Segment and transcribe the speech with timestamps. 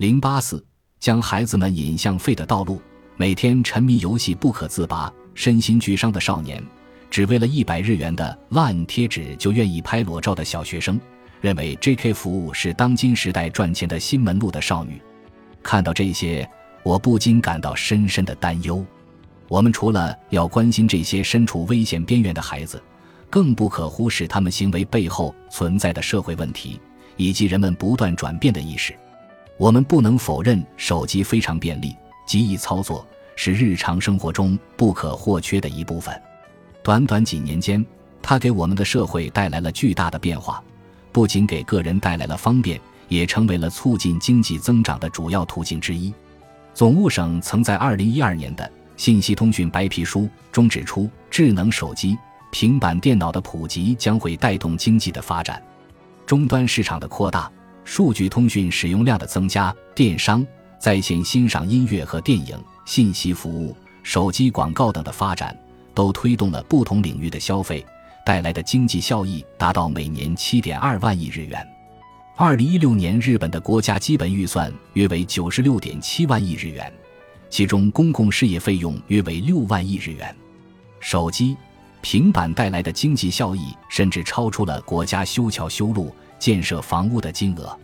[0.00, 0.64] 零八四
[0.98, 2.80] 将孩子们引向废的道路，
[3.18, 6.64] 每天沉迷游戏不可自拔，身心俱伤的少年，
[7.10, 10.98] 只为了一百日元的烂贴纸就愿意拍裸照的小学生，
[11.42, 14.98] 认为 JK 服务是当今时代赚钱的新门路的少女。
[15.62, 16.48] 看到这些，
[16.82, 18.82] 我不禁感到深深的担忧。
[19.48, 22.82] 我们除了要关心这些身处危险边缘的孩子，
[23.28, 26.80] 更不可忽视他们行为背后存在的社会问题，
[27.18, 28.94] 以及人们不断转变的意识。
[29.60, 31.94] 我们不能否认，手机非常便利，
[32.24, 33.06] 极易操作，
[33.36, 36.18] 是日常生活中不可或缺的一部分。
[36.82, 37.84] 短短几年间，
[38.22, 40.64] 它给我们的社会带来了巨大的变化，
[41.12, 46.10] 不仅给个人带来了方便，也成为了促进经济增长的主要途径之一。
[46.72, 48.72] 总务省曾在二零一二年的。
[48.96, 52.16] 信息通讯白皮书中指出，智能手机、
[52.50, 55.62] 平板电脑的普及将会带动经济的发展，
[56.24, 57.50] 终端市场的扩大、
[57.90, 60.46] 数据通讯使用量的增加、电商、
[60.78, 65.58] 在线欣赏音乐和电影、信息服务、手机广告等的发展，
[65.92, 67.84] 都推动了不同领域的消费，
[68.24, 71.66] 带来的经济效益达到每年七点二万亿日元。
[72.36, 76.92] 二零一六年，日本的国家基本预算约为九十六点七万亿日元。
[77.48, 80.32] 其中，公共事业费用约为六万亿日元，
[81.00, 81.56] 手机、
[82.02, 87.78] 平板带来的经济效益甚至超出了国家修桥修路、建设房屋的金额。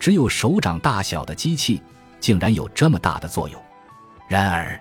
[0.00, 1.80] 只有手掌大小的机器，
[2.18, 3.62] 竟然有这么大的作用。
[4.28, 4.80] 然而，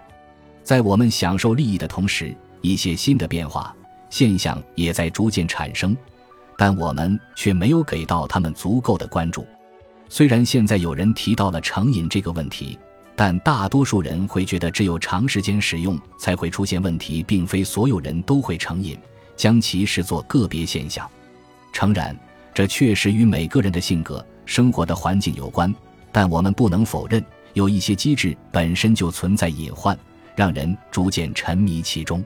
[0.63, 3.75] 在我们享受利益的同时，一些新的变化
[4.09, 5.95] 现象也在逐渐产生，
[6.57, 9.45] 但我们却没有给到他们足够的关注。
[10.07, 12.79] 虽然现在有人提到了成瘾这个问题。
[13.15, 18.97] 但大多数人会觉得，只有长时间使用才会出现问题，并非所有人都会成瘾，
[19.35, 21.05] 将其视作个别现象。
[21.73, 22.17] 诚然，
[22.53, 25.73] 这确实与每个人的性格、生活的环境有关，
[26.11, 29.97] 但我们不能否认，有一些机制本身就存在隐患，
[30.35, 32.23] 让人逐渐沉迷其中。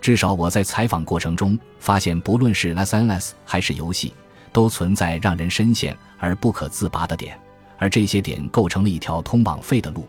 [0.00, 4.12] 至少我在采访过程中发现，不论是 SNS 还是游戏，
[4.52, 7.38] 都存在让人深陷而不可自拔的点，
[7.78, 10.06] 而这些点构成了一条通往废的路。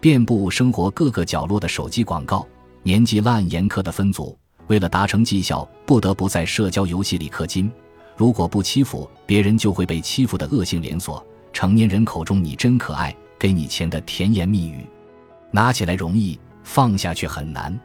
[0.00, 2.46] 遍布生活各个角落的手机广告，
[2.82, 7.70] 年纪烂严苛的分组，为了达成绩效，不得不在社交游戏里氪金。
[8.16, 11.24] 如果不欺负别人，就会被欺负的恶性连锁。
[11.52, 14.84] 成年人口中“你真可爱”，给你钱的甜言蜜语，
[15.50, 17.78] 拿起来容易，放下却很难。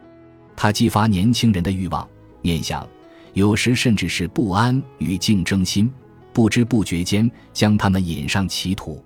[0.56, 2.08] 它激发年轻人的欲望、
[2.42, 2.88] 念想，
[3.34, 5.92] 有时甚至是不安与竞争心，
[6.34, 9.04] 不知不觉间将他们引上歧途。